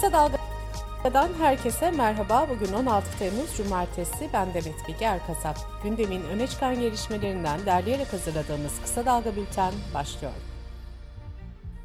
[0.00, 2.46] Kısa Dalga'dan herkese merhaba.
[2.50, 4.28] Bugün 16 Temmuz Cumartesi.
[4.32, 5.56] Ben Demet Bilge Erkasap.
[5.82, 10.32] Gündemin öne çıkan gelişmelerinden derleyerek hazırladığımız Kısa Dalga Bülten başlıyor.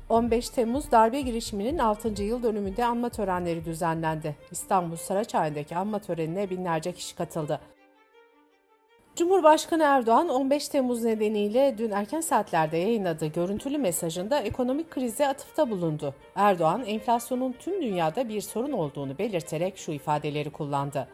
[0.10, 2.24] 15 Temmuz darbe girişiminin 6.
[2.24, 4.36] yıl dönümünde anma törenleri düzenlendi.
[4.52, 7.60] İstanbul Saraçhane'deki anma törenine binlerce kişi katıldı.
[9.16, 16.16] Cumhurbaşkanı Erdoğan 15 Temmuz nedeniyle dün erken saatlerde yayınladığı görüntülü mesajında ekonomik krize atıfta bulundu.
[16.36, 21.08] Erdoğan enflasyonun tüm dünyada bir sorun olduğunu belirterek şu ifadeleri kullandı.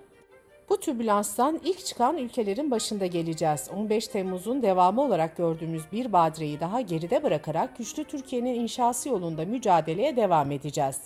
[0.69, 3.69] Bu türbülanstan ilk çıkan ülkelerin başında geleceğiz.
[3.75, 10.15] 15 Temmuz'un devamı olarak gördüğümüz bir badireyi daha geride bırakarak güçlü Türkiye'nin inşası yolunda mücadeleye
[10.15, 11.01] devam edeceğiz.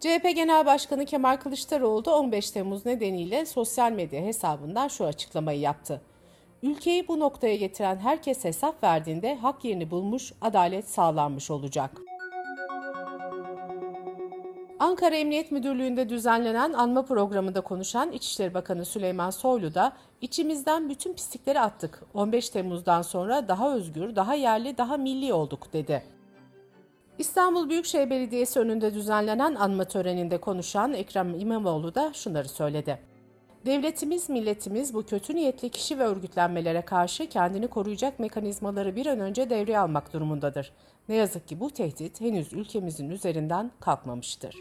[0.00, 6.02] CHP Genel Başkanı Kemal Kılıçdaroğlu da 15 Temmuz nedeniyle sosyal medya hesabından şu açıklamayı yaptı.
[6.62, 11.90] Ülkeyi bu noktaya getiren herkes hesap verdiğinde hak yerini bulmuş, adalet sağlanmış olacak.
[14.78, 21.60] Ankara Emniyet Müdürlüğü'nde düzenlenen anma programında konuşan İçişleri Bakanı Süleyman Soylu da içimizden bütün pislikleri
[21.60, 22.02] attık.
[22.14, 26.17] 15 Temmuz'dan sonra daha özgür, daha yerli, daha milli olduk dedi.
[27.18, 32.98] İstanbul Büyükşehir Belediyesi önünde düzenlenen anma töreninde konuşan Ekrem İmamoğlu da şunları söyledi.
[33.66, 39.50] Devletimiz, milletimiz bu kötü niyetli kişi ve örgütlenmelere karşı kendini koruyacak mekanizmaları bir an önce
[39.50, 40.72] devreye almak durumundadır.
[41.08, 44.56] Ne yazık ki bu tehdit henüz ülkemizin üzerinden kalkmamıştır.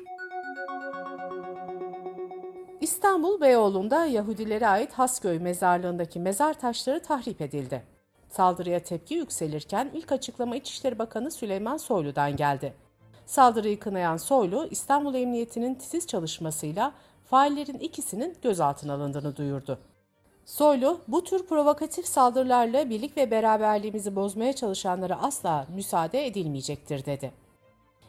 [2.82, 7.97] İstanbul Beyoğlu'nda Yahudilere ait Hasköy mezarlığındaki mezar taşları tahrip edildi.
[8.38, 12.74] Saldırıya tepki yükselirken ilk açıklama İçişleri Bakanı Süleyman Soylu'dan geldi.
[13.26, 16.94] Saldırıyı kınayan Soylu, İstanbul Emniyeti'nin titiz çalışmasıyla
[17.26, 19.80] faillerin ikisinin gözaltına alındığını duyurdu.
[20.46, 27.32] Soylu, bu tür provokatif saldırılarla birlik ve beraberliğimizi bozmaya çalışanlara asla müsaade edilmeyecektir dedi.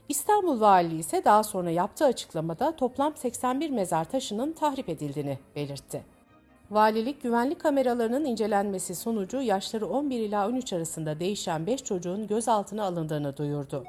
[0.09, 6.18] İstanbul Valiliği ise daha sonra yaptığı açıklamada toplam 81 mezar taşının tahrip edildiğini belirtti.
[6.71, 13.37] Valilik güvenlik kameralarının incelenmesi sonucu yaşları 11 ila 13 arasında değişen 5 çocuğun gözaltına alındığını
[13.37, 13.84] duyurdu.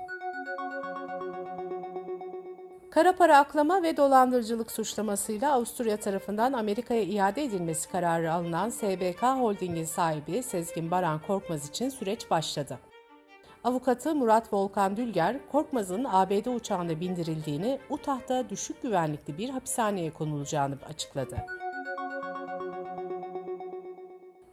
[2.91, 9.85] Kara para aklama ve dolandırıcılık suçlamasıyla Avusturya tarafından Amerika'ya iade edilmesi kararı alınan SBK Holding'in
[9.85, 12.79] sahibi Sezgin Baran Korkmaz için süreç başladı.
[13.63, 21.58] Avukatı Murat Volkan Dülger, Korkmaz'ın ABD uçağına bindirildiğini, Utah'ta düşük güvenlikli bir hapishaneye konulacağını açıkladı.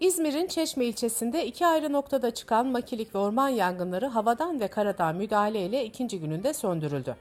[0.06, 5.84] İzmir'in Çeşme ilçesinde iki ayrı noktada çıkan makilik ve orman yangınları havadan ve karadan müdahaleyle
[5.84, 7.16] ikinci gününde söndürüldü.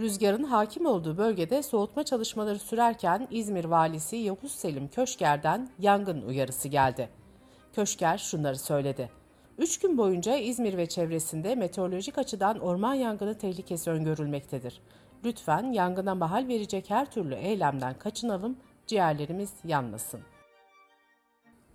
[0.00, 7.08] Rüzgarın hakim olduğu bölgede soğutma çalışmaları sürerken İzmir valisi Yavuz Selim Köşker'den yangın uyarısı geldi.
[7.72, 9.10] Köşker şunları söyledi.
[9.58, 14.80] Üç gün boyunca İzmir ve çevresinde meteorolojik açıdan orman yangını tehlikesi öngörülmektedir.
[15.24, 18.56] Lütfen yangına mahal verecek her türlü eylemden kaçınalım,
[18.86, 20.20] ciğerlerimiz yanmasın.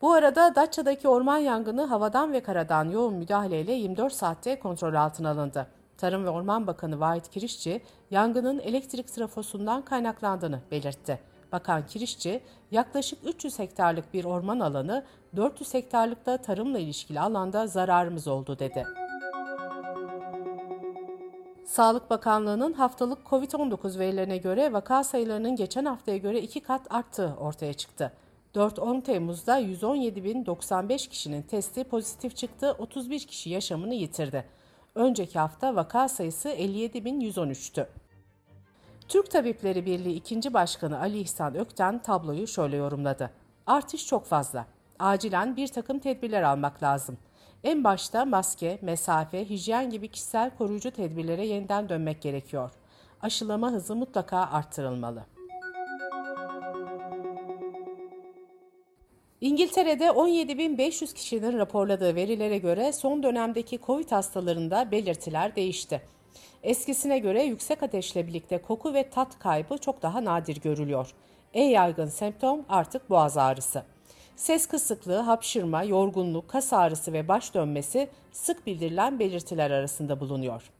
[0.01, 5.67] Bu arada Datça'daki orman yangını havadan ve karadan yoğun müdahaleyle 24 saatte kontrol altına alındı.
[5.97, 11.19] Tarım ve Orman Bakanı Vahit Kirişçi, yangının elektrik trafosundan kaynaklandığını belirtti.
[11.51, 15.05] Bakan Kirişçi, yaklaşık 300 hektarlık bir orman alanı,
[15.35, 18.85] 400 hektarlıkta tarımla ilişkili alanda zararımız oldu dedi.
[21.65, 27.73] Sağlık Bakanlığı'nın haftalık COVID-19 verilerine göre vaka sayılarının geçen haftaya göre iki kat arttığı ortaya
[27.73, 28.11] çıktı.
[28.55, 34.45] 4-10 Temmuz'da 117.095 kişinin testi pozitif çıktı, 31 kişi yaşamını yitirdi.
[34.95, 37.85] Önceki hafta vaka sayısı 57.113'tü.
[39.07, 40.53] Türk Tabipleri Birliği 2.
[40.53, 43.31] Başkanı Ali İhsan Ökten tabloyu şöyle yorumladı.
[43.67, 44.65] Artış çok fazla.
[44.99, 47.17] Acilen bir takım tedbirler almak lazım.
[47.63, 52.71] En başta maske, mesafe, hijyen gibi kişisel koruyucu tedbirlere yeniden dönmek gerekiyor.
[53.21, 55.25] Aşılama hızı mutlaka arttırılmalı.
[59.41, 66.01] İngiltere'de 17.500 kişinin raporladığı verilere göre son dönemdeki COVID hastalarında belirtiler değişti.
[66.63, 71.11] Eskisine göre yüksek ateşle birlikte koku ve tat kaybı çok daha nadir görülüyor.
[71.53, 73.83] En yaygın semptom artık boğaz ağrısı.
[74.35, 80.71] Ses kısıklığı, hapşırma, yorgunluk, kas ağrısı ve baş dönmesi sık bildirilen belirtiler arasında bulunuyor.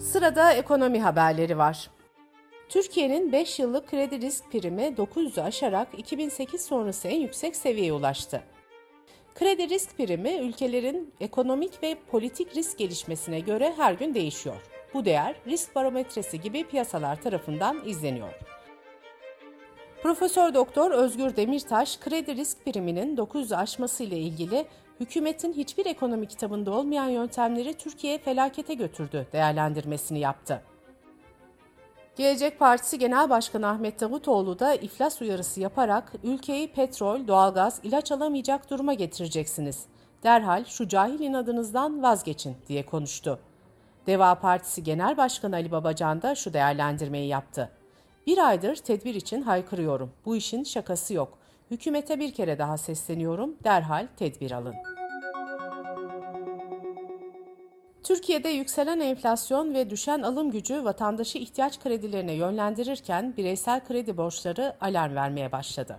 [0.00, 1.95] Sırada ekonomi haberleri var.
[2.68, 8.42] Türkiye'nin 5 yıllık kredi risk primi 900'ü aşarak 2008 sonrası en yüksek seviyeye ulaştı.
[9.34, 14.56] Kredi risk primi ülkelerin ekonomik ve politik risk gelişmesine göre her gün değişiyor.
[14.94, 18.32] Bu değer risk barometresi gibi piyasalar tarafından izleniyor.
[20.02, 24.66] Profesör Doktor Özgür Demirtaş kredi risk priminin 900'ü aşması ile ilgili
[25.00, 30.62] hükümetin hiçbir ekonomi kitabında olmayan yöntemleri Türkiye felakete götürdü değerlendirmesini yaptı.
[32.16, 38.70] Gelecek Partisi Genel Başkanı Ahmet Davutoğlu da iflas uyarısı yaparak ülkeyi petrol, doğalgaz, ilaç alamayacak
[38.70, 39.84] duruma getireceksiniz.
[40.22, 43.38] Derhal şu cahil inadınızdan vazgeçin diye konuştu.
[44.06, 47.70] Deva Partisi Genel Başkanı Ali Babacan da şu değerlendirmeyi yaptı.
[48.26, 50.10] Bir aydır tedbir için haykırıyorum.
[50.24, 51.38] Bu işin şakası yok.
[51.70, 53.54] Hükümete bir kere daha sesleniyorum.
[53.64, 54.95] Derhal tedbir alın.
[58.06, 65.14] Türkiye'de yükselen enflasyon ve düşen alım gücü vatandaşı ihtiyaç kredilerine yönlendirirken bireysel kredi borçları alarm
[65.14, 65.98] vermeye başladı.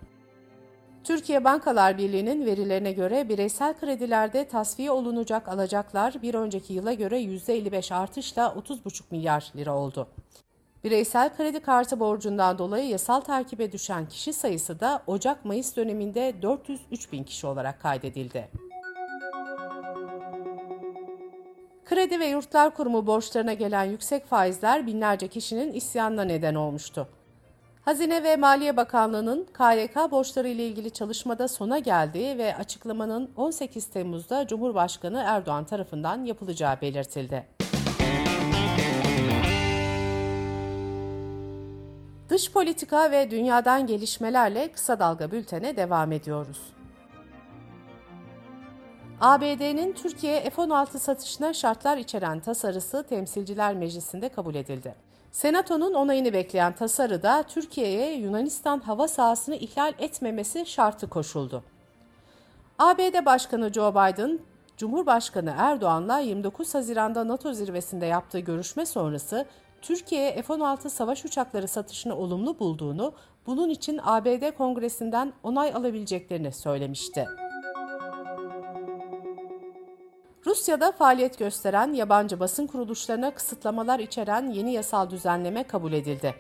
[1.04, 7.94] Türkiye Bankalar Birliği'nin verilerine göre bireysel kredilerde tasfiye olunacak alacaklar bir önceki yıla göre %55
[7.94, 10.08] artışla 30,5 milyar lira oldu.
[10.84, 17.24] Bireysel kredi kartı borcundan dolayı yasal takibe düşen kişi sayısı da Ocak-Mayıs döneminde 403 bin
[17.24, 18.50] kişi olarak kaydedildi.
[21.90, 27.08] Kredi ve Yurtlar Kurumu borçlarına gelen yüksek faizler binlerce kişinin isyanına neden olmuştu.
[27.82, 34.48] Hazine ve Maliye Bakanlığı'nın KYK borçları ile ilgili çalışmada sona geldiği ve açıklamanın 18 Temmuz'da
[34.48, 37.48] Cumhurbaşkanı Erdoğan tarafından yapılacağı belirtildi.
[42.30, 46.60] Dış politika ve dünyadan gelişmelerle kısa dalga bültene devam ediyoruz.
[49.22, 54.96] ABD'nin Türkiye F-16 satışına şartlar içeren tasarısı Temsilciler Meclisi'nde kabul edildi.
[55.32, 61.64] Senato'nun onayını bekleyen tasarıda Türkiye'ye Yunanistan hava sahasını ihlal etmemesi şartı koşuldu.
[62.80, 64.40] ABD Başkanı Joe Biden,
[64.78, 69.46] Cumhurbaşkanı Erdoğan'la 29 Haziran'da NATO zirvesinde yaptığı görüşme sonrası
[69.82, 73.14] Türkiye'ye F-16 savaş uçakları satışını olumlu bulduğunu,
[73.48, 77.28] bunun için ABD Kongresi'nden onay alabileceklerini söylemişti.
[80.48, 86.36] Rusya'da faaliyet gösteren yabancı basın kuruluşlarına kısıtlamalar içeren yeni yasal düzenleme kabul edildi.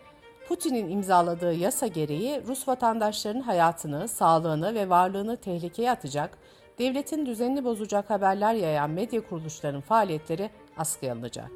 [0.47, 6.37] Putin'in imzaladığı yasa gereği Rus vatandaşlarının hayatını, sağlığını ve varlığını tehlikeye atacak,
[6.79, 11.51] devletin düzenini bozacak haberler yayan medya kuruluşlarının faaliyetleri askıya alınacak.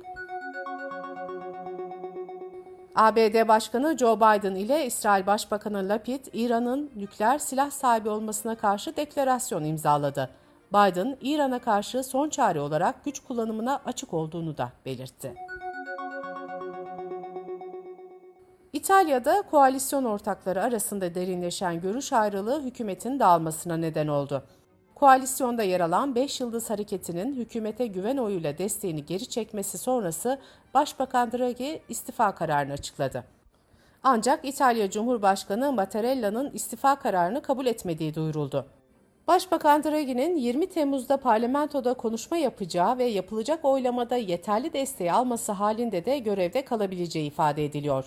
[2.96, 9.64] ABD Başkanı Joe Biden ile İsrail Başbakanı Lapid, İran'ın nükleer silah sahibi olmasına karşı deklarasyon
[9.64, 10.41] imzaladı.
[10.74, 15.36] Biden, İran'a karşı son çare olarak güç kullanımına açık olduğunu da belirtti.
[18.74, 24.44] İtalya'da koalisyon ortakları arasında derinleşen görüş ayrılığı hükümetin dağılmasına neden oldu.
[24.96, 30.40] Koalisyonda yer alan 5 Yıldız Hareketi'nin hükümete güven oyuyla desteğini geri çekmesi sonrası
[30.74, 33.24] Başbakan Draghi istifa kararını açıkladı.
[34.04, 38.66] Ancak İtalya Cumhurbaşkanı Mattarella'nın istifa kararını kabul etmediği duyuruldu.
[39.32, 46.20] Başbakan Draghi'nin 20 Temmuz'da parlamentoda konuşma yapacağı ve yapılacak oylamada yeterli desteği alması halinde de
[46.20, 48.06] görevde kalabileceği ifade ediliyor.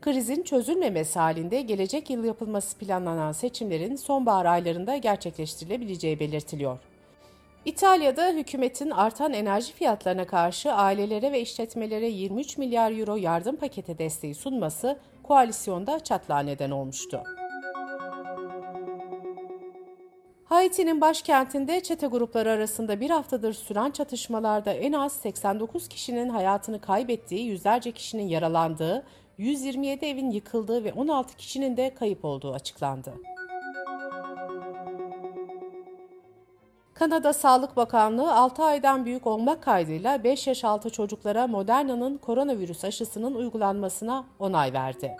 [0.00, 6.78] Krizin çözülmemesi halinde gelecek yıl yapılması planlanan seçimlerin sonbahar aylarında gerçekleştirilebileceği belirtiliyor.
[7.64, 14.34] İtalya'da hükümetin artan enerji fiyatlarına karşı ailelere ve işletmelere 23 milyar euro yardım paketi desteği
[14.34, 17.22] sunması koalisyonda çatlağa neden olmuştu.
[20.62, 27.46] Haiti'nin başkentinde çete grupları arasında bir haftadır süren çatışmalarda en az 89 kişinin hayatını kaybettiği,
[27.46, 29.06] yüzlerce kişinin yaralandığı,
[29.38, 33.14] 127 evin yıkıldığı ve 16 kişinin de kayıp olduğu açıklandı.
[36.94, 43.34] Kanada Sağlık Bakanlığı 6 aydan büyük olmak kaydıyla 5 yaş altı çocuklara Moderna'nın koronavirüs aşısının
[43.34, 45.16] uygulanmasına onay verdi.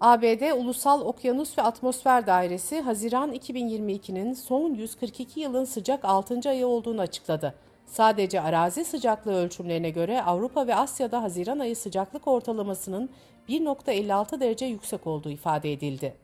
[0.00, 6.40] ABD Ulusal Okyanus ve Atmosfer Dairesi Haziran 2022'nin son 142 yılın sıcak 6.
[6.48, 7.54] ayı olduğunu açıkladı.
[7.86, 13.10] Sadece arazi sıcaklığı ölçümlerine göre Avrupa ve Asya'da Haziran ayı sıcaklık ortalamasının
[13.48, 16.16] 1.56 derece yüksek olduğu ifade edildi.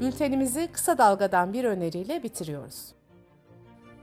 [0.00, 3.01] Bültenimizi kısa dalgadan bir öneriyle bitiriyoruz.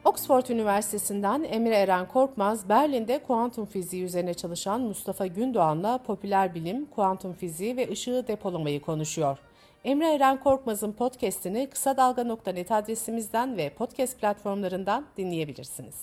[0.09, 7.33] Oxford Üniversitesi'nden Emre Eren Korkmaz, Berlin'de kuantum fiziği üzerine çalışan Mustafa Gündoğan'la popüler bilim, kuantum
[7.33, 9.37] fiziği ve ışığı depolamayı konuşuyor.
[9.83, 15.95] Emre Eren Korkmaz'ın podcast'ini kısa dalga.net adresimizden ve podcast platformlarından dinleyebilirsiniz.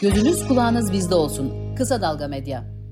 [0.00, 1.74] Gözünüz kulağınız bizde olsun.
[1.76, 2.83] Kısa Dalga Medya.